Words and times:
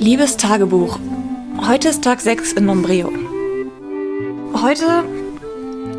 Liebes 0.00 0.36
Tagebuch, 0.36 0.98
heute 1.68 1.88
ist 1.88 2.02
Tag 2.02 2.20
6 2.20 2.54
in 2.54 2.66
Mombrio. 2.66 3.12
Heute 4.60 5.04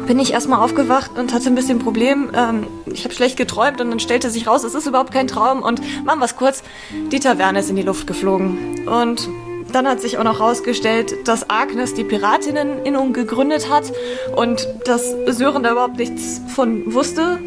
bin 0.07 0.20
ich 0.20 0.33
erstmal 0.33 0.60
aufgewacht 0.60 1.12
und 1.18 1.33
hatte 1.33 1.47
ein 1.47 1.55
bisschen 1.55 1.79
Problem. 1.79 2.31
Ähm, 2.33 2.68
ich 2.86 3.05
habe 3.05 3.14
schlecht 3.14 3.38
geträumt 3.38 3.79
und 3.79 3.91
dann 3.91 4.00
stellte 4.00 4.29
sich 4.29 4.48
raus, 4.48 4.66
es 4.66 4.75
ist 4.75 4.86
überhaupt 4.86 5.11
kein 5.11 5.27
Traum. 5.27 5.61
Und 5.61 5.82
machen 6.05 6.20
wir 6.20 6.25
es 6.25 6.36
kurz, 6.36 6.64
die 7.11 7.20
Taverne 7.20 7.59
ist 7.59 7.70
in 7.70 7.77
die 7.77 7.84
Luft 7.84 8.07
geflogen. 8.07 8.88
Und 8.88 9.29
dann 9.78 9.88
hat 9.88 10.02
sich 10.02 10.18
auch 10.18 10.23
noch 10.23 10.39
herausgestellt, 10.39 11.28
dass 11.28 11.52
Agnes 11.52 11.93
die 11.93 12.04
Piratinneninnung 12.04 13.14
gegründet 13.14 13.70
hat 13.70 13.93
und 14.36 14.68
dass 14.86 15.16
Sören 15.28 15.61
da 15.61 15.73
überhaupt 15.73 15.98
nichts 15.98 16.42
von 16.55 16.92
wusste. 16.96 17.38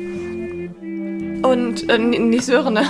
Und 1.42 1.88
äh, 1.88 1.98
nicht 1.98 2.44
Sören, 2.44 2.74
ne? 2.74 2.86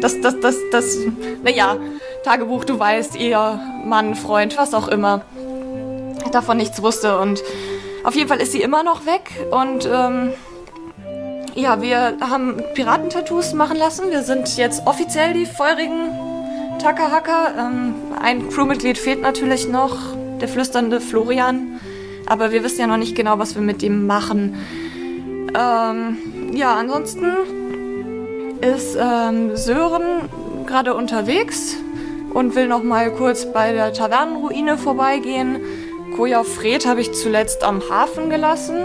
Das, 0.00 0.18
das, 0.22 0.40
das, 0.40 0.56
das, 0.72 0.96
naja, 1.42 1.76
Tagebuch, 2.24 2.64
du 2.64 2.78
weißt, 2.78 3.16
ihr 3.16 3.60
Mann, 3.84 4.14
Freund, 4.14 4.56
was 4.56 4.72
auch 4.72 4.88
immer, 4.88 5.20
davon 6.32 6.56
nichts 6.56 6.80
wusste. 6.80 7.18
Und 7.18 7.42
auf 8.02 8.14
jeden 8.14 8.28
Fall 8.28 8.40
ist 8.40 8.52
sie 8.52 8.62
immer 8.62 8.82
noch 8.82 9.04
weg. 9.04 9.30
Und 9.50 9.86
ähm, 9.92 10.32
ja, 11.54 11.82
wir 11.82 12.16
haben 12.20 12.62
Piratentattoos 12.72 13.52
machen 13.52 13.76
lassen. 13.76 14.10
Wir 14.10 14.22
sind 14.22 14.56
jetzt 14.56 14.86
offiziell 14.86 15.34
die 15.34 15.44
feurigen 15.44 16.37
Takahaka. 16.78 17.54
Ähm, 17.58 17.94
ein 18.20 18.48
Crewmitglied 18.48 18.98
fehlt 18.98 19.20
natürlich 19.20 19.68
noch, 19.68 19.96
der 20.40 20.48
flüsternde 20.48 21.00
Florian. 21.00 21.80
Aber 22.26 22.52
wir 22.52 22.62
wissen 22.62 22.80
ja 22.80 22.86
noch 22.86 22.96
nicht 22.96 23.16
genau, 23.16 23.38
was 23.38 23.54
wir 23.54 23.62
mit 23.62 23.82
ihm 23.82 24.06
machen. 24.06 24.54
Ähm, 25.58 26.16
ja, 26.52 26.74
ansonsten 26.74 27.26
ist 28.60 28.96
ähm, 29.00 29.56
Sören 29.56 30.28
gerade 30.66 30.94
unterwegs 30.94 31.76
und 32.34 32.54
will 32.54 32.68
noch 32.68 32.82
mal 32.82 33.10
kurz 33.12 33.46
bei 33.46 33.72
der 33.72 33.92
Tavernenruine 33.92 34.76
vorbeigehen. 34.76 35.60
Koja 36.16 36.42
Fred 36.42 36.86
habe 36.86 37.00
ich 37.00 37.12
zuletzt 37.12 37.64
am 37.64 37.82
Hafen 37.90 38.28
gelassen. 38.30 38.76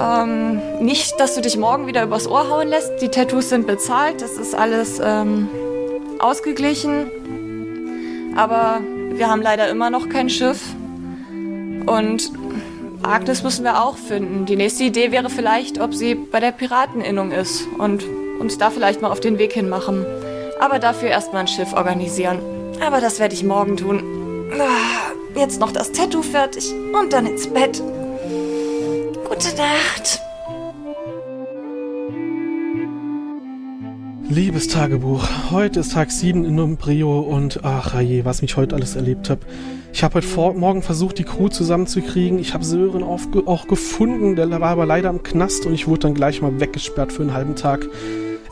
Ähm, 0.00 0.60
nicht, 0.80 1.18
dass 1.20 1.34
du 1.34 1.40
dich 1.40 1.56
morgen 1.56 1.86
wieder 1.86 2.02
übers 2.02 2.28
Ohr 2.28 2.50
hauen 2.50 2.68
lässt. 2.68 3.00
Die 3.00 3.08
Tattoos 3.08 3.48
sind 3.48 3.66
bezahlt. 3.66 4.20
Das 4.20 4.32
ist 4.32 4.54
alles 4.54 5.00
ähm, 5.02 5.48
ausgeglichen. 6.20 7.10
Aber 8.36 8.80
wir 9.12 9.28
haben 9.28 9.42
leider 9.42 9.68
immer 9.68 9.90
noch 9.90 10.08
kein 10.08 10.28
Schiff. 10.28 10.60
Und 11.86 12.32
Agnes 13.02 13.42
müssen 13.42 13.64
wir 13.64 13.82
auch 13.82 13.96
finden. 13.96 14.46
Die 14.46 14.56
nächste 14.56 14.84
Idee 14.84 15.12
wäre 15.12 15.30
vielleicht, 15.30 15.80
ob 15.80 15.94
sie 15.94 16.14
bei 16.14 16.40
der 16.40 16.52
Pirateninnung 16.52 17.30
ist 17.30 17.66
und 17.78 18.04
uns 18.40 18.58
da 18.58 18.70
vielleicht 18.70 19.00
mal 19.00 19.10
auf 19.10 19.20
den 19.20 19.38
Weg 19.38 19.52
hin 19.52 19.68
machen. 19.68 20.04
Aber 20.60 20.78
dafür 20.78 21.08
erstmal 21.08 21.42
ein 21.42 21.48
Schiff 21.48 21.72
organisieren. 21.72 22.38
Aber 22.84 23.00
das 23.00 23.20
werde 23.20 23.34
ich 23.34 23.44
morgen 23.44 23.76
tun. 23.76 24.02
Ah, 24.58 25.38
jetzt 25.38 25.60
noch 25.60 25.72
das 25.72 25.92
Tattoo 25.92 26.22
fertig 26.22 26.72
und 26.92 27.12
dann 27.12 27.26
ins 27.26 27.46
Bett. 27.46 27.82
Gute 29.28 29.56
Nacht. 29.56 30.25
Liebes 34.28 34.66
Tagebuch, 34.66 35.24
heute 35.52 35.80
ist 35.80 35.92
Tag 35.92 36.10
7 36.10 36.44
in 36.44 36.58
Umbrio 36.58 37.20
und 37.20 37.60
ach 37.62 38.00
je, 38.00 38.24
was 38.24 38.42
mich 38.42 38.56
heute 38.56 38.74
alles 38.74 38.96
erlebt 38.96 39.30
habe. 39.30 39.42
Ich 39.92 40.02
habe 40.02 40.16
heute 40.16 40.26
vor, 40.26 40.54
morgen 40.54 40.82
versucht, 40.82 41.18
die 41.18 41.24
Crew 41.24 41.48
zusammenzukriegen. 41.48 42.40
Ich 42.40 42.52
habe 42.52 42.64
Sören 42.64 43.04
auch 43.04 43.68
gefunden, 43.68 44.34
der 44.34 44.50
war 44.50 44.70
aber 44.70 44.84
leider 44.84 45.10
im 45.10 45.22
Knast 45.22 45.64
und 45.64 45.74
ich 45.74 45.86
wurde 45.86 46.00
dann 46.00 46.14
gleich 46.14 46.42
mal 46.42 46.58
weggesperrt 46.58 47.12
für 47.12 47.22
einen 47.22 47.34
halben 47.34 47.54
Tag. 47.54 47.86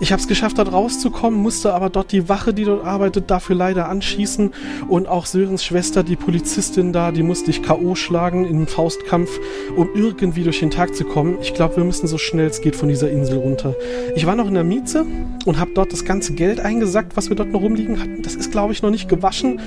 Ich 0.00 0.12
habe 0.12 0.20
es 0.20 0.28
geschafft, 0.28 0.58
dort 0.58 0.72
rauszukommen, 0.72 1.40
musste 1.40 1.72
aber 1.72 1.90
dort 1.90 2.12
die 2.12 2.28
Wache, 2.28 2.52
die 2.52 2.64
dort 2.64 2.84
arbeitet, 2.84 3.30
dafür 3.30 3.56
leider 3.56 3.88
anschießen. 3.88 4.52
Und 4.88 5.08
auch 5.08 5.26
Sörens 5.26 5.64
Schwester, 5.64 6.02
die 6.02 6.16
Polizistin 6.16 6.92
da, 6.92 7.12
die 7.12 7.22
musste 7.22 7.50
ich 7.50 7.62
K.O. 7.62 7.94
schlagen 7.94 8.44
im 8.44 8.66
Faustkampf, 8.66 9.30
um 9.76 9.88
irgendwie 9.94 10.42
durch 10.42 10.60
den 10.60 10.70
Tag 10.70 10.94
zu 10.94 11.04
kommen. 11.04 11.38
Ich 11.40 11.54
glaube, 11.54 11.76
wir 11.76 11.84
müssen 11.84 12.06
so 12.06 12.18
schnell 12.18 12.46
es 12.46 12.60
geht 12.60 12.76
von 12.76 12.88
dieser 12.88 13.10
Insel 13.10 13.38
runter. 13.38 13.74
Ich 14.16 14.26
war 14.26 14.36
noch 14.36 14.48
in 14.48 14.54
der 14.54 14.64
Mieze 14.64 15.06
und 15.44 15.58
habe 15.58 15.70
dort 15.74 15.92
das 15.92 16.04
ganze 16.04 16.34
Geld 16.34 16.60
eingesackt, 16.60 17.16
was 17.16 17.28
wir 17.28 17.36
dort 17.36 17.50
noch 17.50 17.60
rumliegen 17.60 18.00
hatten. 18.00 18.22
Das 18.22 18.34
ist, 18.34 18.50
glaube 18.50 18.72
ich, 18.72 18.82
noch 18.82 18.90
nicht 18.90 19.08
gewaschen. 19.08 19.60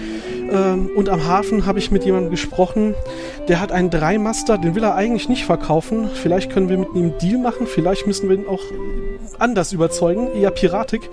Ähm, 0.52 0.90
und 0.96 1.10
am 1.10 1.26
Hafen 1.26 1.66
habe 1.66 1.80
ich 1.80 1.92
mit 1.92 2.06
jemandem 2.06 2.32
gesprochen, 2.32 2.96
der 3.48 3.60
hat 3.60 3.72
einen 3.72 3.90
Dreimaster, 3.90 4.58
den 4.58 4.76
will 4.76 4.84
er 4.84 4.96
eigentlich 4.96 5.30
nicht 5.30 5.46
verkaufen. 5.46 6.10
Vielleicht 6.14 6.52
können 6.52 6.70
wir 6.70 6.78
mit 6.78 6.90
ihm 6.94 7.04
einen 7.04 7.18
Deal 7.20 7.38
machen, 7.40 7.68
vielleicht 7.68 8.08
müssen 8.08 8.30
wir 8.30 8.38
ihn 8.38 8.48
auch 8.48 8.64
anders 9.40 9.74
überzeugen, 9.74 10.30
eher 10.36 10.52
piratig, 10.52 11.10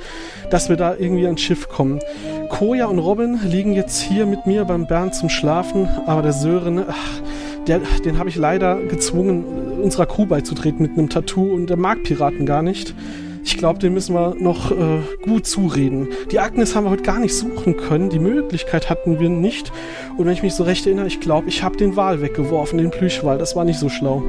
dass 0.51 0.69
wir 0.69 0.77
da 0.77 0.95
irgendwie 0.97 1.27
ans 1.27 1.41
Schiff 1.41 1.69
kommen. 1.69 2.01
Koja 2.49 2.87
und 2.87 2.99
Robin 2.99 3.39
liegen 3.45 3.73
jetzt 3.73 4.01
hier 4.01 4.27
mit 4.27 4.47
mir 4.47 4.65
beim 4.65 4.87
Bernd 4.87 5.15
zum 5.15 5.29
Schlafen, 5.29 5.89
aber 6.07 6.23
der 6.23 6.33
Sören, 6.33 6.85
ach, 6.89 7.21
der, 7.67 7.81
den 8.05 8.19
habe 8.19 8.29
ich 8.29 8.37
leider 8.37 8.77
gezwungen, 8.77 9.45
unserer 9.83 10.07
Crew 10.07 10.27
beizutreten 10.27 10.83
mit 10.83 10.93
einem 10.93 11.09
Tattoo 11.09 11.53
und 11.53 11.69
der 11.69 11.77
mag 11.77 12.03
Piraten 12.03 12.47
gar 12.47 12.63
nicht. 12.63 12.95
Ich 13.45 13.59
glaube, 13.59 13.79
den 13.79 13.93
müssen 13.93 14.15
wir 14.15 14.35
noch 14.39 14.71
äh, 14.71 15.01
gut 15.23 15.47
zureden. 15.47 16.09
Die 16.31 16.41
Agnes 16.41 16.75
haben 16.75 16.85
wir 16.85 16.91
heute 16.91 17.03
gar 17.03 17.21
nicht 17.21 17.35
suchen 17.35 17.77
können. 17.77 18.09
Die 18.09 18.19
Möglichkeit 18.19 18.89
hatten 18.89 19.21
wir 19.21 19.29
nicht. 19.29 19.71
Und 20.17 20.25
wenn 20.25 20.33
ich 20.33 20.43
mich 20.43 20.55
so 20.55 20.65
recht 20.65 20.87
erinnere, 20.87 21.07
ich 21.07 21.21
glaube, 21.21 21.51
ich 21.51 21.63
habe 21.63 21.77
den 21.77 21.95
Wal 21.95 22.23
weggeworfen, 22.23 22.79
den 22.79 22.91
Plüschwal. 22.91 23.37
Das 23.37 23.55
war 23.55 23.67
nicht 23.67 23.79
so 23.79 23.91
schlau. 23.91 24.23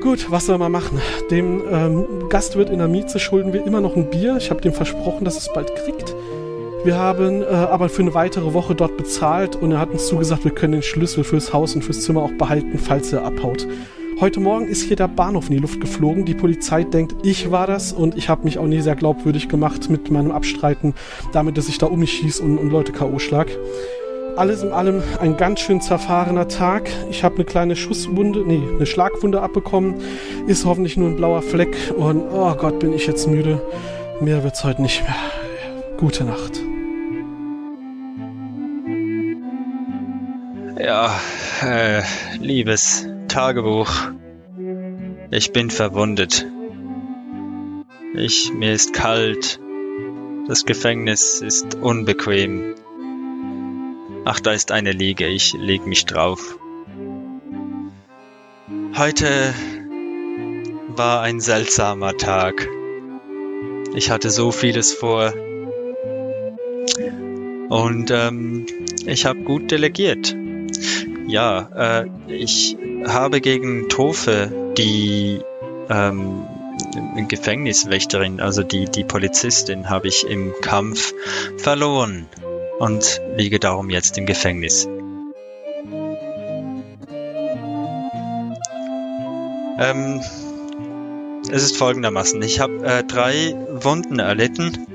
Gut, 0.00 0.30
was 0.30 0.46
soll 0.46 0.56
man 0.56 0.72
machen? 0.72 0.98
Dem 1.30 1.62
ähm, 1.70 2.06
Gastwirt 2.30 2.70
in 2.70 2.78
der 2.78 2.88
Mieze 2.88 3.18
schulden 3.18 3.52
wir 3.52 3.66
immer 3.66 3.82
noch 3.82 3.94
ein 3.94 4.08
Bier. 4.08 4.38
Ich 4.38 4.48
habe 4.48 4.62
dem 4.62 4.72
versprochen, 4.72 5.26
dass 5.26 5.36
es 5.36 5.52
bald 5.52 5.74
kriegt. 5.76 6.14
Wir 6.82 6.96
haben 6.96 7.42
äh, 7.42 7.44
aber 7.44 7.90
für 7.90 8.00
eine 8.00 8.14
weitere 8.14 8.54
Woche 8.54 8.74
dort 8.74 8.96
bezahlt 8.96 9.54
und 9.54 9.72
er 9.72 9.80
hat 9.80 9.90
uns 9.90 10.06
zugesagt, 10.06 10.44
wir 10.44 10.52
können 10.52 10.72
den 10.72 10.82
Schlüssel 10.82 11.24
fürs 11.24 11.52
Haus 11.52 11.74
und 11.74 11.82
fürs 11.82 12.00
Zimmer 12.00 12.22
auch 12.22 12.32
behalten, 12.32 12.78
falls 12.78 13.12
er 13.12 13.22
abhaut. 13.22 13.68
Heute 14.20 14.38
Morgen 14.38 14.68
ist 14.68 14.82
hier 14.82 14.96
der 14.96 15.08
Bahnhof 15.08 15.48
in 15.48 15.54
die 15.56 15.62
Luft 15.62 15.80
geflogen. 15.80 16.26
Die 16.26 16.34
Polizei 16.34 16.84
denkt, 16.84 17.14
ich 17.24 17.50
war 17.50 17.66
das 17.66 17.90
und 17.90 18.18
ich 18.18 18.28
habe 18.28 18.44
mich 18.44 18.58
auch 18.58 18.66
nie 18.66 18.82
sehr 18.82 18.94
glaubwürdig 18.94 19.48
gemacht 19.48 19.88
mit 19.88 20.10
meinem 20.10 20.30
Abstreiten, 20.30 20.92
damit, 21.32 21.56
dass 21.56 21.70
ich 21.70 21.78
da 21.78 21.86
um 21.86 22.00
mich 22.00 22.12
schieß 22.12 22.40
und, 22.40 22.58
und 22.58 22.68
Leute 22.68 22.92
K.O. 22.92 23.18
schlag 23.18 23.48
alles 24.36 24.62
in 24.62 24.72
allem 24.72 25.02
ein 25.20 25.36
ganz 25.36 25.60
schön 25.60 25.82
zerfahrener 25.82 26.48
Tag. 26.48 26.88
Ich 27.10 27.24
habe 27.24 27.34
eine 27.34 27.44
kleine 27.44 27.76
Schusswunde, 27.76 28.40
nee, 28.46 28.62
eine 28.74 28.86
Schlagwunde 28.86 29.42
abbekommen. 29.42 29.96
Ist 30.46 30.64
hoffentlich 30.64 30.96
nur 30.96 31.10
ein 31.10 31.16
blauer 31.16 31.42
Fleck. 31.42 31.76
Und 31.96 32.22
oh 32.30 32.54
Gott, 32.54 32.78
bin 32.78 32.94
ich 32.94 33.06
jetzt 33.06 33.26
müde. 33.26 33.60
Mehr 34.20 34.42
wird's 34.42 34.64
heute 34.64 34.80
nicht 34.80 35.02
mehr. 35.02 35.16
Gute 35.98 36.24
Nacht. 36.24 36.60
Ja, 40.78 41.20
äh, 41.62 42.02
liebes 42.38 43.09
Tagebuch. 43.30 44.10
Ich 45.30 45.52
bin 45.52 45.70
verwundet. 45.70 46.44
Ich, 48.12 48.52
mir 48.52 48.72
ist 48.72 48.92
kalt. 48.92 49.60
Das 50.48 50.64
Gefängnis 50.64 51.40
ist 51.40 51.76
unbequem. 51.76 52.74
Ach, 54.24 54.40
da 54.40 54.50
ist 54.50 54.72
eine 54.72 54.90
Liege, 54.90 55.28
ich 55.28 55.52
leg 55.52 55.86
mich 55.86 56.06
drauf. 56.06 56.58
Heute 58.96 59.54
war 60.96 61.22
ein 61.22 61.38
seltsamer 61.38 62.16
Tag. 62.16 62.68
Ich 63.94 64.10
hatte 64.10 64.30
so 64.30 64.50
vieles 64.50 64.92
vor. 64.92 65.32
Und 67.68 68.10
ähm, 68.10 68.66
ich 69.06 69.24
habe 69.24 69.42
gut 69.42 69.70
delegiert. 69.70 70.36
Ja, 71.28 72.02
äh, 72.02 72.10
ich 72.26 72.76
habe 73.06 73.40
gegen 73.40 73.88
Tofe, 73.88 74.72
die 74.76 75.40
ähm, 75.88 76.46
Gefängniswächterin, 77.28 78.40
also 78.40 78.62
die, 78.62 78.86
die 78.86 79.04
Polizistin, 79.04 79.90
habe 79.90 80.08
ich 80.08 80.26
im 80.28 80.52
Kampf 80.60 81.12
verloren 81.58 82.26
und 82.78 83.20
liege 83.36 83.58
darum 83.58 83.90
jetzt 83.90 84.16
im 84.18 84.26
Gefängnis. 84.26 84.88
Ähm, 89.78 90.20
es 91.50 91.62
ist 91.62 91.76
folgendermaßen. 91.76 92.40
Ich 92.42 92.60
habe 92.60 92.84
äh, 92.84 93.02
drei 93.02 93.54
Wunden 93.82 94.18
erlitten. 94.18 94.86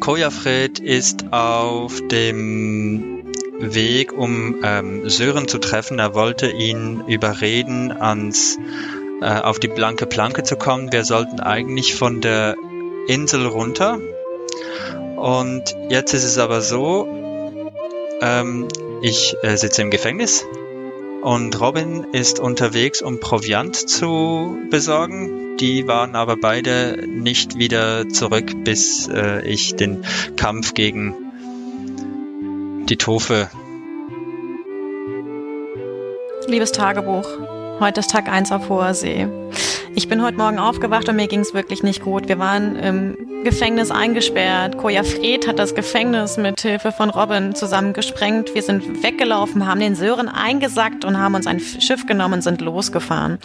Kojafred 0.00 0.80
ist 0.80 1.32
auf 1.32 2.00
dem 2.08 3.17
Weg, 3.58 4.12
um 4.12 4.56
ähm, 4.62 5.08
Sören 5.08 5.48
zu 5.48 5.58
treffen. 5.58 5.98
Er 5.98 6.14
wollte 6.14 6.50
ihn 6.50 7.02
überreden, 7.06 7.92
ans, 7.92 8.58
äh, 9.20 9.40
auf 9.40 9.58
die 9.58 9.68
blanke 9.68 10.06
Planke 10.06 10.42
zu 10.42 10.56
kommen. 10.56 10.92
Wir 10.92 11.04
sollten 11.04 11.40
eigentlich 11.40 11.94
von 11.94 12.20
der 12.20 12.56
Insel 13.08 13.46
runter 13.46 13.98
und 15.16 15.74
jetzt 15.88 16.14
ist 16.14 16.24
es 16.24 16.38
aber 16.38 16.60
so, 16.60 17.08
ähm, 18.20 18.68
ich 19.02 19.34
äh, 19.42 19.56
sitze 19.56 19.82
im 19.82 19.90
Gefängnis 19.90 20.44
und 21.22 21.60
Robin 21.60 22.06
ist 22.12 22.38
unterwegs, 22.38 23.02
um 23.02 23.18
Proviant 23.18 23.74
zu 23.74 24.56
besorgen. 24.70 25.56
Die 25.56 25.88
waren 25.88 26.14
aber 26.14 26.36
beide 26.36 27.04
nicht 27.08 27.58
wieder 27.58 28.08
zurück, 28.08 28.64
bis 28.64 29.08
äh, 29.08 29.44
ich 29.44 29.74
den 29.74 30.04
Kampf 30.36 30.74
gegen 30.74 31.27
die 32.88 32.96
Tofe. 32.96 33.50
Liebes 36.46 36.72
Tagebuch, 36.72 37.26
heute 37.80 38.00
ist 38.00 38.10
Tag 38.10 38.28
1 38.28 38.52
auf 38.52 38.68
hoher 38.70 38.94
See. 38.94 39.28
Ich 39.94 40.08
bin 40.08 40.22
heute 40.22 40.38
Morgen 40.38 40.58
aufgewacht 40.58 41.08
und 41.08 41.16
mir 41.16 41.26
ging 41.26 41.40
es 41.40 41.52
wirklich 41.52 41.82
nicht 41.82 42.02
gut. 42.02 42.28
Wir 42.28 42.38
waren 42.38 42.76
im 42.76 43.44
Gefängnis 43.44 43.90
eingesperrt. 43.90 44.78
Koja 44.78 45.02
Fred 45.02 45.46
hat 45.46 45.58
das 45.58 45.74
Gefängnis 45.74 46.36
mit 46.36 46.60
Hilfe 46.60 46.92
von 46.92 47.10
Robin 47.10 47.54
zusammengesprengt. 47.54 48.54
Wir 48.54 48.62
sind 48.62 49.02
weggelaufen, 49.02 49.66
haben 49.66 49.80
den 49.80 49.94
Sören 49.94 50.28
eingesackt 50.28 51.04
und 51.04 51.18
haben 51.18 51.34
uns 51.34 51.46
ein 51.46 51.60
Schiff 51.60 52.06
genommen 52.06 52.34
und 52.34 52.42
sind 52.42 52.60
losgefahren. 52.60 53.38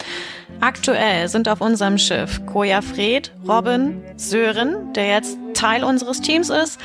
Aktuell 0.64 1.28
sind 1.28 1.46
auf 1.46 1.60
unserem 1.60 1.98
Schiff 1.98 2.40
Koja 2.46 2.80
Fred, 2.80 3.30
Robin, 3.46 4.02
Sören, 4.16 4.94
der 4.94 5.08
jetzt 5.08 5.36
Teil 5.52 5.84
unseres 5.84 6.22
Teams 6.22 6.48
ist, 6.48 6.80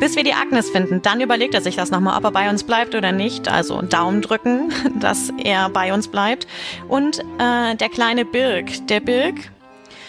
bis 0.00 0.16
wir 0.16 0.24
die 0.24 0.32
Agnes 0.32 0.68
finden. 0.68 1.00
Dann 1.00 1.20
überlegt 1.20 1.54
er 1.54 1.60
sich 1.60 1.76
das 1.76 1.92
nochmal, 1.92 2.18
ob 2.18 2.24
er 2.24 2.32
bei 2.32 2.50
uns 2.50 2.64
bleibt 2.64 2.96
oder 2.96 3.12
nicht. 3.12 3.46
Also 3.46 3.82
Daumen 3.82 4.20
drücken, 4.20 4.72
dass 4.98 5.32
er 5.44 5.68
bei 5.68 5.94
uns 5.94 6.08
bleibt. 6.08 6.48
Und 6.88 7.20
äh, 7.38 7.76
der 7.76 7.88
kleine 7.88 8.24
Birk. 8.24 8.88
Der 8.88 8.98
Birk 8.98 9.36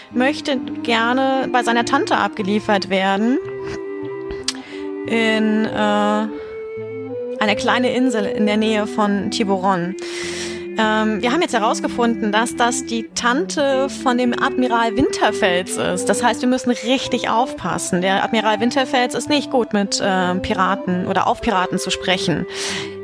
möchte 0.10 0.58
gerne 0.82 1.48
bei 1.52 1.62
seiner 1.62 1.86
Tante 1.86 2.18
abgeliefert 2.18 2.90
werden. 2.90 3.38
In 5.06 5.66
äh, 5.66 6.28
eine 7.40 7.56
kleine 7.56 7.94
Insel 7.94 8.26
in 8.26 8.48
der 8.48 8.58
Nähe 8.58 8.88
von 8.88 9.30
Tiburon. 9.30 9.96
Ähm, 10.78 11.22
wir 11.22 11.32
haben 11.32 11.42
jetzt 11.42 11.54
herausgefunden, 11.54 12.32
dass 12.32 12.56
das 12.56 12.86
die 12.86 13.10
Tante 13.16 13.90
von 13.90 14.18
dem 14.18 14.34
Admiral 14.34 14.96
Winterfels 14.96 15.78
ist. 15.78 16.06
Das 16.06 16.24
heißt, 16.24 16.42
wir 16.42 16.50
müssen 16.50 16.72
richtig 16.72 17.30
aufpassen. 17.30 18.02
Der 18.02 18.24
Admiral 18.24 18.60
Winterfels 18.60 19.14
ist 19.14 19.30
nicht 19.30 19.52
gut 19.52 19.74
mit 19.74 20.00
äh, 20.00 20.36
Piraten 20.36 21.08
oder 21.08 21.28
auf 21.28 21.42
Piraten 21.42 21.78
zu 21.78 21.90
sprechen. 21.90 22.46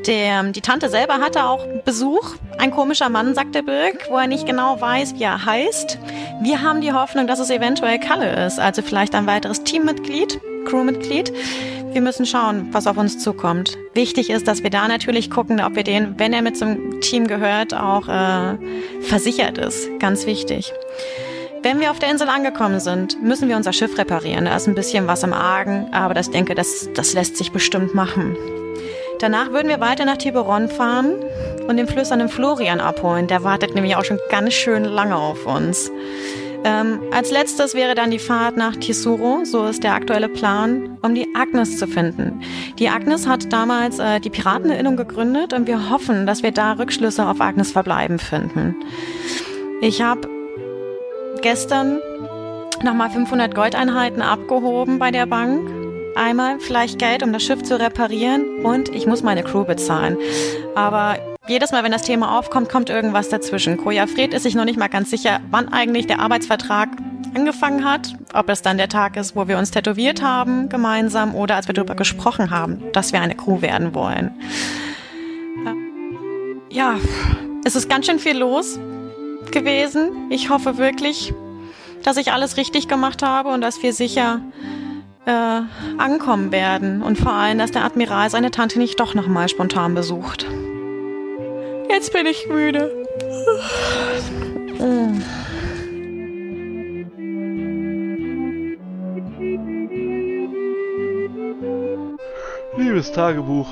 Der, 0.06 0.44
die 0.44 0.62
Tante 0.62 0.90
selber 0.90 1.16
hatte 1.16 1.44
auch 1.44 1.66
Besuch. 1.84 2.36
Ein 2.58 2.72
komischer 2.72 3.10
Mann, 3.10 3.36
sagt 3.36 3.56
der 3.56 3.64
Birk, 3.64 4.08
wo 4.10 4.18
er 4.18 4.28
nicht 4.28 4.46
genau 4.46 4.80
weiß, 4.80 5.16
wie 5.16 5.24
er 5.24 5.46
heißt. 5.46 6.00
Wir 6.42 6.62
haben 6.62 6.80
die 6.80 6.94
Hoffnung, 6.94 7.28
dass 7.28 7.40
es 7.40 7.50
eventuell 7.50 8.00
Kalle 8.00 8.46
ist, 8.46 8.60
also 8.60 8.82
vielleicht 8.82 9.14
ein 9.16 9.28
weiteres 9.28 9.64
Teammitglied, 9.64 10.40
Crewmitglied. 10.66 11.34
Wir 11.98 12.04
müssen 12.04 12.28
schauen, 12.28 12.68
was 12.74 12.86
auf 12.86 12.96
uns 12.98 13.18
zukommt. 13.18 13.76
Wichtig 13.96 14.30
ist, 14.30 14.48
dass 14.48 14.62
wir 14.62 14.70
da 14.70 14.88
natürlich 14.88 15.32
gucken, 15.32 15.60
ob 15.60 15.76
wir 15.76 15.82
den, 15.82 16.14
wenn 16.20 16.32
er 16.32 16.44
mit 16.44 16.56
zum 16.56 17.02
Team 17.02 17.26
gehört, 17.26 17.74
auch 17.74 18.08
äh, 18.08 18.56
versichert 19.02 19.58
ist. 19.58 19.90
Ganz 19.98 20.28
wichtig. 20.28 20.72
Wenn 21.64 21.80
wir 21.80 21.90
auf 21.90 21.98
der 21.98 22.12
Insel 22.12 22.30
angekommen 22.30 22.80
sind, 22.80 23.20
müssen 23.24 23.50
wir 23.50 23.56
unser 23.56 23.74
Schiff 23.74 23.98
reparieren. 23.98 24.46
Da 24.46 24.56
ist 24.56 24.68
ein 24.68 24.76
bisschen 24.76 25.08
was 25.08 25.24
im 25.24 25.34
Argen, 25.34 25.92
aber 25.92 26.14
das 26.14 26.30
denke, 26.30 26.54
das, 26.54 26.88
das 26.94 27.16
lässt 27.16 27.36
sich 27.36 27.52
bestimmt 27.52 27.96
machen. 27.96 28.38
Danach 29.18 29.52
würden 29.52 29.68
wir 29.68 29.80
weiter 29.80 30.06
nach 30.06 30.18
Tiburon 30.18 30.70
fahren 30.70 31.16
und 31.68 31.78
den 31.78 31.88
flüsternden 31.88 32.30
Florian 32.30 32.80
abholen. 32.80 33.26
Der 33.26 33.44
wartet 33.44 33.74
nämlich 33.74 33.96
auch 33.96 34.06
schon 34.06 34.20
ganz 34.30 34.54
schön 34.54 34.84
lange 34.84 35.16
auf 35.16 35.48
uns. 35.48 35.90
Ähm, 36.64 37.00
als 37.12 37.32
letztes 37.32 37.74
wäre 37.74 37.96
dann 37.96 38.12
die 38.12 38.20
Fahrt 38.20 38.58
nach 38.58 38.76
Tisuro, 38.76 39.44
so 39.44 39.66
ist 39.66 39.84
der 39.84 39.94
aktuelle 39.94 40.30
Plan, 40.30 40.98
um 41.02 41.16
die 41.16 41.28
Agnes 41.36 41.78
zu 41.78 41.88
finden. 41.88 42.42
Die 42.80 42.90
Agnes 42.90 43.28
hat 43.28 43.52
damals 43.54 44.00
äh, 44.00 44.20
die 44.20 44.30
Piratenerinnung 44.30 44.98
gegründet 44.98 45.54
und 45.54 45.68
wir 45.68 45.90
hoffen, 45.90 46.26
dass 46.26 46.44
wir 46.44 46.52
da 46.52 46.74
Rückschlüsse 46.74 47.26
auf 47.26 47.42
Agnes 47.42 47.72
Verbleiben 47.72 48.20
finden. 48.20 48.76
Ich 49.82 50.02
habe 50.02 50.28
gestern 51.42 52.00
nochmal 52.84 53.10
500 53.10 53.54
Goldeinheiten 53.54 54.22
abgehoben 54.22 55.00
bei 55.00 55.12
der 55.12 55.26
Bank 55.26 55.78
Einmal 56.18 56.60
vielleicht 56.60 56.98
Geld, 56.98 57.22
um 57.22 57.32
das 57.32 57.44
Schiff 57.44 57.62
zu 57.62 57.80
reparieren 57.80 58.66
und 58.66 58.90
ich 58.90 59.06
muss 59.06 59.22
meine 59.22 59.44
Crew 59.44 59.66
bezahlen. 59.66 60.18
Aber 60.74 61.37
jedes 61.50 61.72
Mal, 61.72 61.84
wenn 61.84 61.92
das 61.92 62.02
Thema 62.02 62.38
aufkommt, 62.38 62.70
kommt 62.70 62.90
irgendwas 62.90 63.30
dazwischen. 63.30 63.78
Koja 63.78 64.08
Fred 64.08 64.34
ist 64.34 64.44
sich 64.44 64.56
noch 64.56 64.66
nicht 64.66 64.78
mal 64.78 64.88
ganz 64.88 65.10
sicher, 65.10 65.40
wann 65.52 65.72
eigentlich 65.72 66.08
der 66.08 66.20
Arbeitsvertrag 66.20 66.90
angefangen 67.36 67.86
hat, 67.86 68.16
ob 68.34 68.50
es 68.50 68.62
dann 68.62 68.78
der 68.78 68.90
Tag 68.90 69.18
ist, 69.18 69.36
wo 69.36 69.48
wir 69.48 69.58
uns 69.58 69.72
tätowiert 69.72 70.22
haben 70.22 70.70
gemeinsam 70.70 71.36
oder 71.36 71.56
als 71.56 71.68
wir 71.68 71.74
darüber 71.74 71.96
gesprochen 71.96 72.50
haben, 72.50 72.82
dass 72.94 73.14
wir 73.14 73.22
eine 73.22 73.36
Crew 73.36 73.62
werden 73.62 73.94
wollen. 73.94 74.32
Ja, 76.70 76.96
es 77.64 77.76
ist 77.76 77.90
ganz 77.90 78.06
schön 78.06 78.20
viel 78.20 78.38
los 78.38 78.80
gewesen. 79.52 80.12
Ich 80.30 80.50
hoffe 80.50 80.78
wirklich, 80.78 81.34
dass 82.04 82.18
ich 82.18 82.32
alles 82.32 82.58
richtig 82.58 82.88
gemacht 82.88 83.24
habe 83.24 83.50
und 83.50 83.62
dass 83.62 83.82
wir 83.82 83.94
sicher 83.94 84.42
äh, 85.26 85.62
ankommen 85.98 86.52
werden 86.52 87.02
und 87.02 87.18
vor 87.18 87.34
allem, 87.34 87.58
dass 87.58 87.72
der 87.72 87.84
Admiral 87.84 88.30
seine 88.30 88.52
Tante 88.52 88.80
nicht 88.80 89.00
doch 89.00 89.14
nochmal 89.14 89.50
spontan 89.50 89.94
besucht. 89.94 90.46
Jetzt 91.90 92.14
bin 92.14 92.26
ich 92.26 92.48
müde. 92.48 93.06
Liebes 102.78 103.12
Tagebuch, 103.12 103.68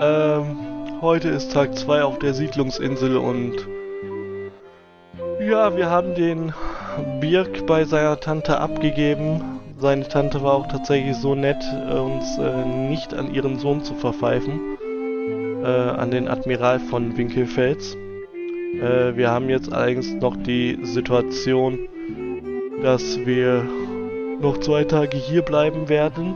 ähm, 0.00 0.56
heute 1.00 1.28
ist 1.28 1.52
Tag 1.52 1.76
2 1.76 2.02
auf 2.02 2.18
der 2.18 2.34
Siedlungsinsel 2.34 3.16
und 3.16 3.68
ja, 5.40 5.76
wir 5.76 5.88
haben 5.88 6.14
den 6.14 6.52
Birk 7.20 7.66
bei 7.66 7.84
seiner 7.84 8.18
Tante 8.18 8.58
abgegeben 8.58 9.60
seine 9.82 10.06
Tante 10.06 10.40
war 10.44 10.52
auch 10.52 10.68
tatsächlich 10.68 11.16
so 11.16 11.34
nett, 11.34 11.60
uns 11.90 12.38
äh, 12.38 12.64
nicht 12.88 13.12
an 13.14 13.34
ihren 13.34 13.58
Sohn 13.58 13.82
zu 13.82 13.94
verpfeifen, 13.94 14.71
äh, 15.62 15.66
an 15.66 16.10
den 16.10 16.28
Admiral 16.28 16.80
von 16.80 17.16
Winkelfels. 17.16 17.96
Äh, 18.80 19.16
wir 19.16 19.30
haben 19.30 19.48
jetzt 19.48 19.72
allerdings 19.72 20.12
noch 20.14 20.36
die 20.36 20.78
Situation, 20.82 21.78
dass 22.82 23.18
wir 23.24 23.64
noch 24.40 24.58
zwei 24.58 24.84
Tage 24.84 25.16
hier 25.16 25.42
bleiben 25.42 25.88
werden, 25.88 26.34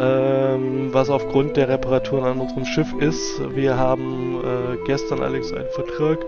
ähm, 0.00 0.88
was 0.92 1.10
aufgrund 1.10 1.56
der 1.56 1.68
Reparaturen 1.68 2.24
an 2.24 2.40
unserem 2.40 2.64
Schiff 2.64 2.92
ist. 2.98 3.40
Wir 3.54 3.76
haben 3.76 4.40
äh, 4.42 4.76
gestern 4.86 5.20
allerdings 5.20 5.52
einen 5.52 5.68
Vertrag 5.70 6.18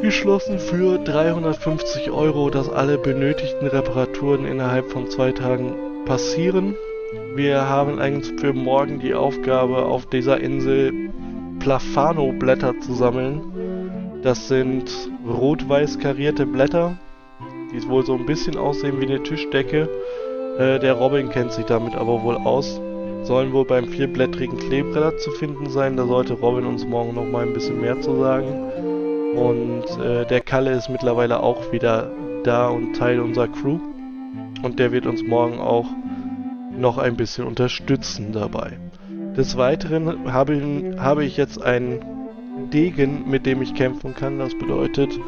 geschlossen 0.00 0.58
für 0.58 0.98
350 0.98 2.10
Euro, 2.10 2.50
dass 2.50 2.70
alle 2.70 2.98
benötigten 2.98 3.66
Reparaturen 3.66 4.46
innerhalb 4.46 4.90
von 4.90 5.10
zwei 5.10 5.32
Tagen 5.32 5.74
passieren. 6.06 6.76
Wir 7.36 7.68
haben 7.68 8.00
eigentlich 8.00 8.40
für 8.40 8.52
morgen 8.52 8.98
die 8.98 9.14
Aufgabe, 9.14 9.84
auf 9.84 10.06
dieser 10.06 10.40
Insel 10.40 11.10
Plafano-Blätter 11.60 12.80
zu 12.80 12.92
sammeln. 12.92 14.20
Das 14.22 14.48
sind 14.48 14.90
rot-weiß 15.26 16.00
karierte 16.00 16.44
Blätter, 16.44 16.96
die 17.72 17.88
wohl 17.88 18.04
so 18.04 18.14
ein 18.14 18.26
bisschen 18.26 18.56
aussehen 18.56 19.00
wie 19.00 19.06
eine 19.06 19.22
Tischdecke. 19.22 19.88
Äh, 20.58 20.80
der 20.80 20.94
Robin 20.94 21.30
kennt 21.30 21.52
sich 21.52 21.64
damit 21.66 21.94
aber 21.94 22.22
wohl 22.22 22.36
aus. 22.36 22.80
Sollen 23.22 23.52
wohl 23.52 23.64
beim 23.64 23.86
vierblättrigen 23.86 24.58
Kleebretter 24.58 25.16
zu 25.18 25.30
finden 25.30 25.70
sein. 25.70 25.96
Da 25.96 26.06
sollte 26.06 26.32
Robin 26.34 26.66
uns 26.66 26.84
morgen 26.84 27.14
noch 27.14 27.26
mal 27.26 27.46
ein 27.46 27.52
bisschen 27.52 27.80
mehr 27.80 28.00
zu 28.00 28.16
sagen. 28.18 28.70
Und 29.36 29.84
äh, 30.04 30.26
der 30.26 30.40
Kalle 30.40 30.72
ist 30.72 30.88
mittlerweile 30.88 31.40
auch 31.40 31.70
wieder 31.70 32.10
da 32.42 32.68
und 32.68 32.94
Teil 32.94 33.20
unserer 33.20 33.48
Crew. 33.48 33.78
Und 34.62 34.80
der 34.80 34.90
wird 34.90 35.06
uns 35.06 35.22
morgen 35.22 35.60
auch 35.60 35.86
noch 36.76 36.98
ein 36.98 37.16
bisschen 37.16 37.46
unterstützen 37.46 38.32
dabei. 38.32 38.78
Des 39.36 39.56
Weiteren 39.56 40.32
habe, 40.32 40.96
habe 40.98 41.24
ich 41.24 41.36
jetzt 41.36 41.62
einen 41.62 42.00
Degen, 42.72 43.28
mit 43.28 43.46
dem 43.46 43.62
ich 43.62 43.74
kämpfen 43.74 44.14
kann. 44.14 44.38
Das 44.38 44.56
bedeutet, 44.58 45.18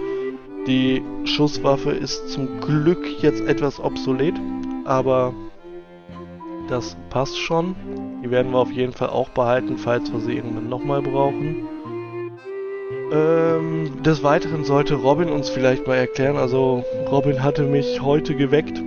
die 0.66 1.02
Schusswaffe 1.24 1.90
ist 1.90 2.30
zum 2.30 2.60
Glück 2.60 3.22
jetzt 3.22 3.40
etwas 3.42 3.80
obsolet, 3.80 4.34
aber 4.84 5.34
das 6.68 6.96
passt 7.10 7.38
schon. 7.38 7.74
Die 8.24 8.30
werden 8.30 8.52
wir 8.52 8.58
auf 8.58 8.70
jeden 8.70 8.92
Fall 8.92 9.10
auch 9.10 9.30
behalten, 9.30 9.78
falls 9.78 10.12
wir 10.12 10.20
sie 10.20 10.36
irgendwann 10.36 10.68
nochmal 10.68 11.02
brauchen. 11.02 11.68
Ähm, 13.12 14.02
des 14.02 14.22
Weiteren 14.22 14.64
sollte 14.64 14.94
Robin 14.94 15.28
uns 15.28 15.50
vielleicht 15.50 15.86
mal 15.86 15.96
erklären, 15.96 16.36
also 16.36 16.84
Robin 17.10 17.42
hatte 17.42 17.64
mich 17.64 18.00
heute 18.00 18.34
geweckt 18.34 18.82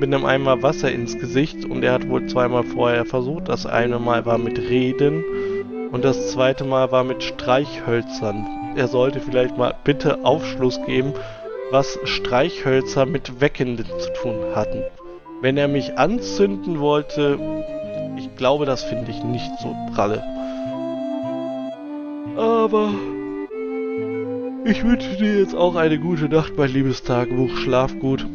mit 0.00 0.14
einem 0.14 0.24
Eimer 0.24 0.62
Wasser 0.62 0.90
ins 0.90 1.18
Gesicht 1.18 1.66
und 1.66 1.84
er 1.84 1.92
hat 1.92 2.08
wohl 2.08 2.26
zweimal 2.26 2.64
vorher 2.64 3.04
versucht. 3.04 3.50
Das 3.50 3.66
eine 3.66 3.98
Mal 3.98 4.24
war 4.24 4.38
mit 4.38 4.58
Reden 4.58 5.22
und 5.92 6.06
das 6.06 6.32
zweite 6.32 6.64
Mal 6.64 6.90
war 6.90 7.04
mit 7.04 7.22
Streichhölzern. 7.22 8.46
Er 8.76 8.88
sollte 8.88 9.20
vielleicht 9.20 9.58
mal 9.58 9.74
bitte 9.84 10.24
Aufschluss 10.24 10.80
geben, 10.86 11.12
was 11.70 11.98
Streichhölzer 12.04 13.04
mit 13.04 13.42
Weckenden 13.42 13.84
zu 13.84 14.12
tun 14.22 14.36
hatten. 14.54 14.82
Wenn 15.42 15.58
er 15.58 15.68
mich 15.68 15.98
anzünden 15.98 16.80
wollte, 16.80 17.38
ich 18.16 18.34
glaube, 18.36 18.64
das 18.64 18.82
finde 18.82 19.10
ich 19.10 19.22
nicht 19.22 19.50
so 19.60 19.76
pralle. 19.94 20.22
Aber 22.38 22.90
ich 24.64 24.82
wünsche 24.82 25.16
dir 25.16 25.40
jetzt 25.40 25.54
auch 25.54 25.74
eine 25.74 25.98
gute 25.98 26.28
Nacht, 26.28 26.56
mein 26.56 26.70
liebes 26.70 27.02
Tagebuch. 27.02 27.54
Schlaf 27.58 27.98
gut, 27.98 28.26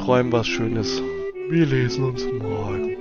träum 0.00 0.32
was 0.32 0.46
Schönes. 0.46 1.02
Wir 1.50 1.66
lesen 1.66 2.04
uns 2.04 2.24
morgen. 2.24 2.96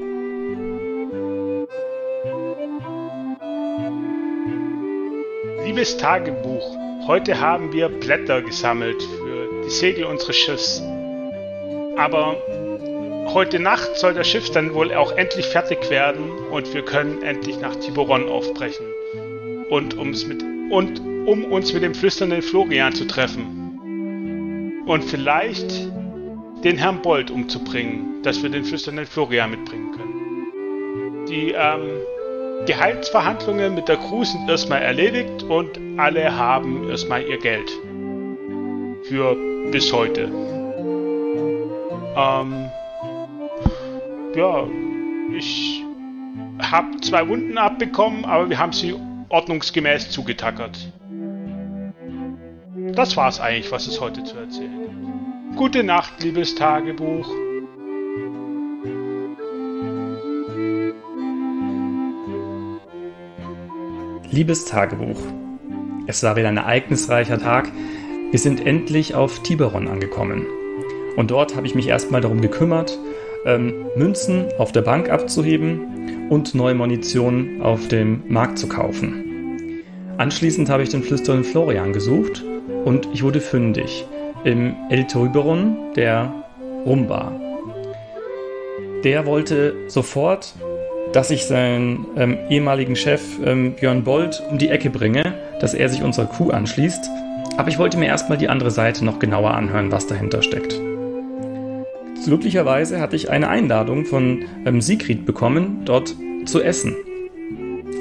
Liebes 5.63 5.95
Tagebuch, 5.95 6.75
heute 7.07 7.39
haben 7.39 7.71
wir 7.71 7.87
Blätter 7.87 8.41
gesammelt 8.41 9.01
für 9.01 9.63
die 9.65 9.69
Segel 9.69 10.03
unseres 10.03 10.35
Schiffs. 10.35 10.83
Aber 11.95 12.35
heute 13.33 13.59
Nacht 13.59 13.95
soll 13.95 14.13
das 14.13 14.27
Schiff 14.27 14.49
dann 14.51 14.73
wohl 14.73 14.93
auch 14.93 15.13
endlich 15.13 15.45
fertig 15.45 15.89
werden 15.89 16.29
und 16.51 16.73
wir 16.73 16.83
können 16.83 17.21
endlich 17.21 17.61
nach 17.61 17.75
Tiburon 17.77 18.27
aufbrechen. 18.27 18.85
Und, 19.69 19.97
ums 19.97 20.25
mit, 20.25 20.43
und 20.69 20.99
um 21.25 21.45
uns 21.45 21.71
mit 21.71 21.83
dem 21.83 21.93
flüsternden 21.93 22.41
Florian 22.41 22.93
zu 22.93 23.07
treffen. 23.07 24.83
Und 24.85 25.05
vielleicht 25.05 25.89
den 26.63 26.77
Herrn 26.77 27.01
Bold 27.01 27.31
umzubringen, 27.31 28.21
dass 28.23 28.41
wir 28.43 28.49
den 28.49 28.63
flüsternden 28.63 29.05
Florian 29.05 29.51
mitbringen 29.51 29.91
können. 29.91 31.25
Die 31.27 31.51
ähm, 31.51 32.01
Gehaltsverhandlungen 32.65 33.75
mit 33.75 33.87
der 33.87 33.97
Crew 33.97 34.23
sind 34.23 34.49
erstmal 34.49 34.81
erledigt 34.81 35.43
und 35.43 35.79
alle 35.97 36.35
haben 36.35 36.89
erstmal 36.89 37.23
ihr 37.23 37.37
Geld. 37.39 37.69
Für 39.07 39.35
bis 39.71 39.93
heute. 39.93 40.29
Ähm, 42.15 42.69
ja, 44.35 44.67
ich 45.37 45.83
habe 46.61 46.99
zwei 47.01 47.27
Wunden 47.27 47.57
abbekommen, 47.57 48.25
aber 48.25 48.49
wir 48.49 48.59
haben 48.59 48.73
sie 48.73 48.95
ordnungsgemäß 49.29 50.09
zugetackert. 50.09 50.77
Das 52.93 53.15
war's 53.15 53.39
eigentlich, 53.39 53.71
was 53.71 53.87
es 53.87 54.01
heute 54.01 54.23
zu 54.23 54.37
erzählen 54.37 54.79
gibt. 54.79 55.08
Gute 55.59 55.83
Nacht, 55.83 56.23
liebes 56.23 56.55
Tagebuch. 56.55 57.29
Liebes 64.31 64.63
Tagebuch. 64.63 65.19
Es 66.07 66.23
war 66.23 66.37
wieder 66.37 66.47
ein 66.47 66.55
ereignisreicher 66.55 67.39
Tag. 67.39 67.69
Wir 68.31 68.39
sind 68.39 68.65
endlich 68.65 69.15
auf 69.15 69.43
Tiberon 69.43 69.89
angekommen. 69.89 70.45
Und 71.17 71.29
dort 71.29 71.57
habe 71.57 71.67
ich 71.67 71.75
mich 71.75 71.89
erstmal 71.89 72.21
darum 72.21 72.39
gekümmert, 72.39 72.97
ähm, 73.45 73.85
Münzen 73.97 74.45
auf 74.59 74.71
der 74.71 74.83
Bank 74.83 75.09
abzuheben 75.09 76.29
und 76.29 76.55
neue 76.55 76.73
Munition 76.73 77.61
auf 77.61 77.89
dem 77.89 78.23
Markt 78.29 78.59
zu 78.59 78.69
kaufen. 78.69 79.81
Anschließend 80.17 80.69
habe 80.69 80.83
ich 80.83 80.89
den 80.89 81.03
flüsternden 81.03 81.43
Florian 81.43 81.91
gesucht 81.91 82.45
und 82.85 83.09
ich 83.11 83.23
wurde 83.23 83.41
fündig 83.41 84.07
im 84.43 84.75
El 84.89 85.05
Tuberon 85.07 85.93
der 85.95 86.33
Rumba. 86.85 87.31
Der 89.03 89.25
wollte 89.25 89.73
sofort, 89.87 90.53
dass 91.13 91.31
ich 91.31 91.45
seinen 91.45 92.05
ähm, 92.15 92.37
ehemaligen 92.49 92.95
Chef 92.95 93.21
ähm, 93.43 93.73
Björn 93.73 94.03
Bold 94.03 94.41
um 94.49 94.57
die 94.57 94.69
Ecke 94.69 94.89
bringe, 94.89 95.33
dass 95.59 95.73
er 95.73 95.89
sich 95.89 96.03
unserer 96.03 96.25
Kuh 96.25 96.51
anschließt. 96.51 97.09
Aber 97.57 97.69
ich 97.69 97.79
wollte 97.79 97.97
mir 97.97 98.07
erstmal 98.07 98.37
die 98.37 98.49
andere 98.49 98.71
Seite 98.71 99.03
noch 99.03 99.19
genauer 99.19 99.51
anhören, 99.51 99.91
was 99.91 100.07
dahinter 100.07 100.41
steckt. 100.41 100.79
Glücklicherweise 102.25 102.99
hatte 102.99 103.15
ich 103.15 103.29
eine 103.29 103.47
Einladung 103.47 104.05
von 104.05 104.43
ähm, 104.65 104.81
Sigrid 104.81 105.25
bekommen, 105.25 105.81
dort 105.85 106.15
zu 106.45 106.61
essen. 106.61 106.95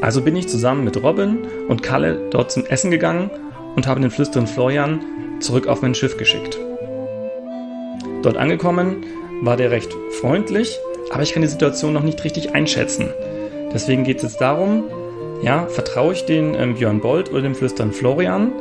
Also 0.01 0.23
bin 0.23 0.37
ich 0.37 0.49
zusammen 0.49 0.85
mit 0.85 1.03
Robin 1.03 1.39
und 1.69 1.83
Kalle 1.83 2.29
dort 2.31 2.53
zum 2.53 2.67
Essen 2.67 2.91
gegangen 2.91 3.31
und 3.75 3.87
habe 3.87 4.01
den 4.01 4.11
flüsternden 4.11 4.53
Florian 4.53 5.01
zurück 5.41 5.67
auf 5.67 5.83
mein 5.83 5.95
Schiff 5.95 6.17
geschickt. 6.17 6.59
Dort 8.23 8.37
angekommen 8.37 9.05
war 9.43 9.57
der 9.57 9.71
recht 9.71 9.95
freundlich, 10.21 10.79
aber 11.11 11.23
ich 11.23 11.33
kann 11.33 11.43
die 11.43 11.49
Situation 11.49 11.93
noch 11.93 12.03
nicht 12.03 12.23
richtig 12.25 12.55
einschätzen. 12.55 13.11
Deswegen 13.73 14.05
geht 14.05 14.19
es 14.19 14.25
jetzt 14.25 14.41
darum, 14.41 14.85
ja, 15.43 15.67
vertraue 15.67 16.13
ich 16.13 16.25
den 16.25 16.55
ähm, 16.55 16.75
Björn 16.75 17.01
Bold 17.01 17.31
oder 17.31 17.43
dem 17.43 17.55
flüsternden 17.55 17.97
Florian? 17.97 18.53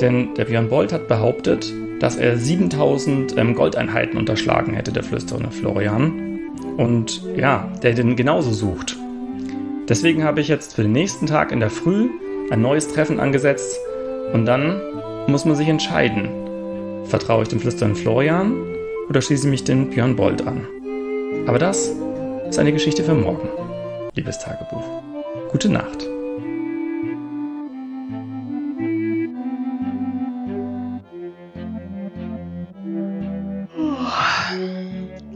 Denn 0.00 0.34
der 0.34 0.46
Björn 0.46 0.68
Bold 0.68 0.92
hat 0.92 1.06
behauptet, 1.06 1.72
dass 2.00 2.16
er 2.16 2.36
7000 2.36 3.38
ähm, 3.38 3.54
Goldeinheiten 3.54 4.18
unterschlagen 4.18 4.74
hätte, 4.74 4.92
der 4.92 5.04
flüsternde 5.04 5.50
Florian. 5.50 6.40
Und 6.76 7.22
ja, 7.36 7.70
der 7.82 7.94
den 7.94 8.16
genauso 8.16 8.50
sucht. 8.50 8.96
Deswegen 9.88 10.24
habe 10.24 10.40
ich 10.40 10.48
jetzt 10.48 10.74
für 10.74 10.82
den 10.82 10.92
nächsten 10.92 11.26
Tag 11.26 11.52
in 11.52 11.60
der 11.60 11.70
Früh 11.70 12.08
ein 12.50 12.60
neues 12.60 12.88
Treffen 12.88 13.20
angesetzt 13.20 13.78
und 14.32 14.46
dann 14.46 14.80
muss 15.26 15.44
man 15.44 15.56
sich 15.56 15.68
entscheiden. 15.68 16.28
Vertraue 17.06 17.42
ich 17.42 17.48
dem 17.48 17.60
flüsternden 17.60 17.96
Florian 17.96 18.54
oder 19.08 19.20
schließe 19.20 19.46
ich 19.46 19.50
mich 19.50 19.64
den 19.64 19.90
Björn 19.90 20.16
Bold 20.16 20.46
an? 20.46 20.66
Aber 21.46 21.58
das 21.58 21.92
ist 22.48 22.58
eine 22.58 22.72
Geschichte 22.72 23.04
für 23.04 23.14
morgen, 23.14 23.48
liebes 24.14 24.38
Tagebuch. 24.38 24.84
Gute 25.50 25.68
Nacht. 25.68 26.08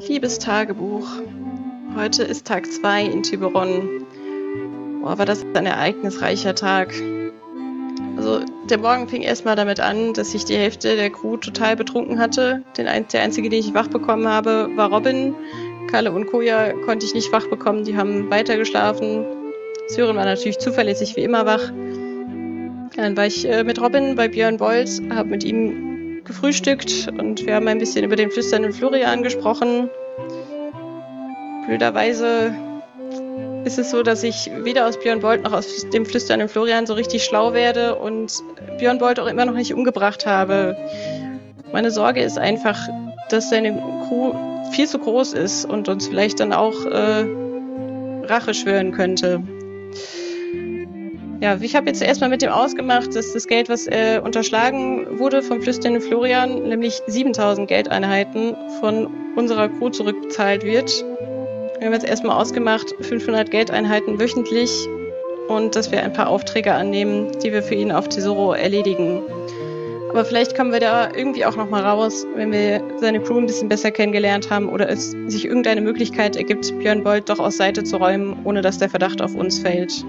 Liebes 0.09 0.39
Tagebuch, 0.39 1.07
heute 1.97 2.25
ist 2.25 2.47
Tag 2.47 2.67
2 2.67 3.05
in 3.05 3.23
Tiburon. 3.23 4.05
Boah, 5.03 5.19
war 5.19 5.27
das 5.27 5.45
ein 5.55 5.67
ereignisreicher 5.67 6.55
Tag. 6.55 6.93
Also 8.29 8.45
der 8.69 8.79
Morgen 8.79 9.09
fing 9.09 9.23
erstmal 9.23 9.57
damit 9.57 9.81
an, 9.81 10.13
dass 10.13 10.35
ich 10.35 10.45
die 10.45 10.57
Hälfte 10.57 10.97
der 10.97 11.09
Crew 11.09 11.39
total 11.39 11.77
betrunken 11.77 12.19
hatte. 12.19 12.63
Den, 12.77 12.87
der 13.11 13.23
einzige, 13.23 13.49
den 13.49 13.61
ich 13.61 13.73
wach 13.73 13.89
bekommen 13.89 14.29
habe, 14.29 14.69
war 14.77 14.93
Robin. 14.93 15.35
Kalle 15.91 16.13
und 16.13 16.27
Koja 16.27 16.73
konnte 16.85 17.07
ich 17.07 17.15
nicht 17.15 17.33
wach 17.33 17.47
bekommen, 17.47 17.85
die 17.85 17.97
haben 17.97 18.29
weitergeschlafen. 18.31 19.25
Sören 19.87 20.17
war 20.17 20.27
natürlich 20.27 20.59
zuverlässig 20.59 21.17
wie 21.17 21.23
immer 21.23 21.47
wach. 21.47 21.73
Dann 22.97 23.17
war 23.17 23.25
ich 23.25 23.49
äh, 23.49 23.65
mit 23.65 23.81
Robin 23.81 24.15
bei 24.15 24.29
Björn 24.29 24.59
Bolz, 24.59 25.01
habe 25.09 25.31
mit 25.31 25.45
ihm 25.45 26.23
gefrühstückt 26.25 27.09
und 27.19 27.47
wir 27.47 27.55
haben 27.55 27.67
ein 27.67 27.79
bisschen 27.79 28.05
über 28.05 28.17
den 28.17 28.31
flüsternden 28.31 28.75
Florian 28.75 29.23
gesprochen. 29.23 29.89
Blöderweise 31.67 32.55
ist 33.65 33.79
es 33.79 33.91
so, 33.91 34.03
dass 34.03 34.23
ich 34.23 34.51
weder 34.63 34.87
aus 34.87 34.99
Björn 34.99 35.21
Bolt 35.21 35.43
noch 35.43 35.53
aus 35.53 35.89
dem 35.91 36.07
flüsternden 36.07 36.49
Florian 36.49 36.87
so 36.87 36.95
richtig 36.95 37.25
schlau 37.25 37.53
werde 37.53 37.97
und 37.97 38.33
Björn 38.79 38.99
Bolt 38.99 39.21
auch 39.21 39.27
immer 39.27 39.45
noch 39.45 39.55
nicht 39.55 39.75
umgebracht 39.75 40.27
habe. 40.27 40.77
Meine 41.73 41.91
Sorge 41.91 42.23
ist 42.23 42.39
einfach, 42.39 42.79
dass 43.29 43.51
seine 43.51 43.73
Crew 44.09 44.33
viel 44.71 44.87
zu 44.87 44.99
groß 44.99 45.35
ist 45.35 45.65
und 45.65 45.89
uns 45.89 46.09
vielleicht 46.09 46.41
dann 46.41 46.53
auch 46.53 46.85
äh, 46.85 47.27
Rache 48.25 48.55
schwören 48.55 48.93
könnte. 48.93 49.43
Ja, 51.41 51.57
ich 51.61 51.77
habe 51.77 51.87
jetzt 51.87 52.03
erstmal 52.03 52.31
mit 52.31 52.43
dem 52.43 52.51
ausgemacht, 52.51 53.15
dass 53.15 53.33
das 53.33 53.47
Geld, 53.47 53.69
was 53.69 53.87
äh, 53.87 54.21
unterschlagen 54.23 55.21
wurde 55.21 55.43
vom 55.43 55.63
flüsternden 55.63 56.03
Florian, 56.03 56.69
nämlich 56.69 57.01
7000 57.07 57.69
Geldeinheiten 57.69 58.57
von 58.81 59.09
unserer 59.37 59.69
Crew 59.69 59.91
zurückbezahlt 59.91 60.65
wird. 60.65 61.05
Wir 61.79 61.87
haben 61.87 61.93
jetzt 61.93 62.09
erstmal 62.09 62.37
ausgemacht, 62.37 62.93
500 63.03 63.53
Geldeinheiten 63.53 64.19
wöchentlich 64.19 64.89
und 65.47 65.77
dass 65.77 65.93
wir 65.93 66.03
ein 66.03 66.13
paar 66.13 66.29
Aufträge 66.29 66.75
annehmen, 66.75 67.31
die 67.41 67.53
wir 67.53 67.63
für 67.63 67.77
ihn 67.77 67.93
auf 67.93 68.09
Tesoro 68.09 68.53
erledigen. 68.53 69.23
Aber 70.11 70.25
vielleicht 70.25 70.57
kommen 70.57 70.73
wir 70.73 70.81
da 70.81 71.09
irgendwie 71.15 71.45
auch 71.45 71.55
nochmal 71.55 71.85
raus, 71.85 72.27
wenn 72.35 72.51
wir 72.51 72.83
seine 72.97 73.21
Crew 73.21 73.39
ein 73.39 73.47
bisschen 73.47 73.69
besser 73.69 73.93
kennengelernt 73.93 74.51
haben 74.51 74.69
oder 74.69 74.89
es 74.89 75.13
sich 75.29 75.45
irgendeine 75.45 75.81
Möglichkeit 75.81 76.35
ergibt, 76.35 76.77
Björn 76.81 77.05
Bolt 77.05 77.29
doch 77.29 77.39
aus 77.39 77.59
Seite 77.59 77.85
zu 77.85 77.99
räumen, 77.99 78.41
ohne 78.43 78.61
dass 78.61 78.79
der 78.79 78.91
Verdacht 78.91 79.23
auf 79.23 79.37
uns 79.37 79.61
fällt. 79.61 80.05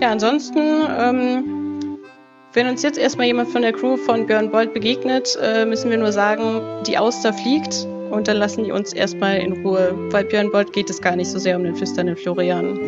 Ja, 0.00 0.10
ansonsten, 0.10 0.60
ähm, 0.98 1.98
wenn 2.54 2.68
uns 2.68 2.82
jetzt 2.82 2.98
erstmal 2.98 3.26
jemand 3.26 3.50
von 3.50 3.60
der 3.60 3.72
Crew 3.74 3.98
von 3.98 4.26
Björn 4.26 4.50
Bolt 4.50 4.72
begegnet, 4.72 5.36
äh, 5.42 5.66
müssen 5.66 5.90
wir 5.90 5.98
nur 5.98 6.12
sagen, 6.12 6.62
die 6.86 6.96
Auster 6.96 7.34
fliegt 7.34 7.86
und 8.14 8.28
dann 8.28 8.36
lassen 8.36 8.64
die 8.64 8.72
uns 8.72 8.92
erstmal 8.92 9.38
in 9.38 9.52
Ruhe, 9.52 9.94
weil 10.10 10.24
Björn 10.24 10.50
Bolt 10.50 10.72
geht 10.72 10.88
es 10.90 11.00
gar 11.00 11.16
nicht 11.16 11.28
so 11.28 11.38
sehr 11.38 11.56
um 11.56 11.64
den 11.64 11.74
flüsternden 11.74 12.16
Florian. 12.16 12.78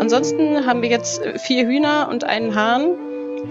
Ansonsten 0.00 0.66
haben 0.66 0.82
wir 0.82 0.88
jetzt 0.88 1.22
vier 1.38 1.66
Hühner 1.66 2.08
und 2.10 2.24
einen 2.24 2.54
Hahn. 2.54 2.90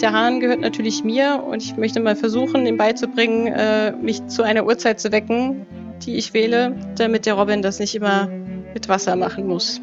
Der 0.01 0.11
Hahn 0.11 0.39
gehört 0.39 0.59
natürlich 0.59 1.03
mir 1.03 1.43
und 1.45 1.63
ich 1.63 1.75
möchte 1.77 1.99
mal 1.99 2.15
versuchen, 2.15 2.65
ihm 2.65 2.77
beizubringen, 2.77 3.47
äh, 3.47 3.91
mich 3.91 4.27
zu 4.27 4.43
einer 4.43 4.65
Uhrzeit 4.65 4.99
zu 4.99 5.11
wecken, 5.11 5.65
die 6.05 6.15
ich 6.15 6.33
wähle, 6.33 6.75
damit 6.97 7.25
der 7.25 7.33
Robin 7.33 7.61
das 7.61 7.79
nicht 7.79 7.95
immer 7.95 8.27
mit 8.73 8.89
Wasser 8.89 9.15
machen 9.15 9.47
muss. 9.47 9.81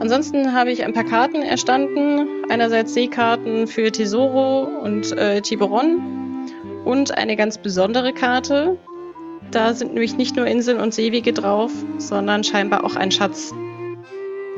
Ansonsten 0.00 0.52
habe 0.52 0.72
ich 0.72 0.84
ein 0.84 0.92
paar 0.92 1.04
Karten 1.04 1.42
erstanden. 1.42 2.26
Einerseits 2.48 2.94
Seekarten 2.94 3.66
für 3.66 3.92
Tesoro 3.92 4.62
und 4.82 5.12
äh, 5.12 5.40
Tiburon 5.40 6.50
und 6.84 7.16
eine 7.16 7.36
ganz 7.36 7.58
besondere 7.58 8.12
Karte. 8.12 8.76
Da 9.54 9.72
sind 9.72 9.94
nämlich 9.94 10.16
nicht 10.16 10.34
nur 10.34 10.48
Inseln 10.48 10.80
und 10.80 10.92
Seewege 10.92 11.32
drauf, 11.32 11.70
sondern 11.98 12.42
scheinbar 12.42 12.82
auch 12.82 12.96
ein 12.96 13.12
Schatz. 13.12 13.54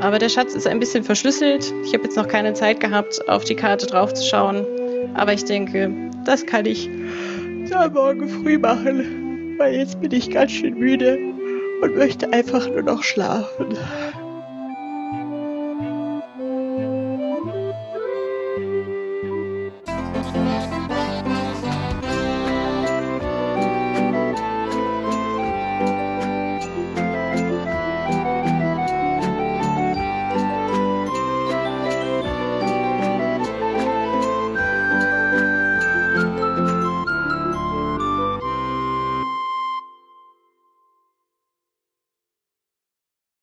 Aber 0.00 0.18
der 0.18 0.30
Schatz 0.30 0.54
ist 0.54 0.66
ein 0.66 0.80
bisschen 0.80 1.04
verschlüsselt. 1.04 1.70
Ich 1.84 1.92
habe 1.92 2.04
jetzt 2.04 2.16
noch 2.16 2.26
keine 2.26 2.54
Zeit 2.54 2.80
gehabt, 2.80 3.28
auf 3.28 3.44
die 3.44 3.56
Karte 3.56 3.86
draufzuschauen. 3.86 4.64
Aber 5.12 5.34
ich 5.34 5.44
denke, 5.44 5.92
das 6.24 6.46
kann 6.46 6.64
ich 6.64 6.88
ja, 7.68 7.90
morgen 7.90 8.26
früh 8.26 8.56
machen. 8.56 9.56
Weil 9.58 9.74
jetzt 9.74 10.00
bin 10.00 10.12
ich 10.12 10.30
ganz 10.30 10.52
schön 10.52 10.78
müde 10.78 11.18
und 11.82 11.94
möchte 11.94 12.32
einfach 12.32 12.66
nur 12.66 12.82
noch 12.82 13.02
schlafen. 13.02 13.76